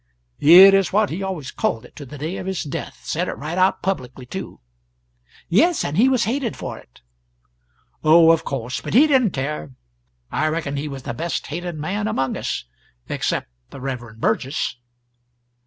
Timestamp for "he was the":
10.75-11.13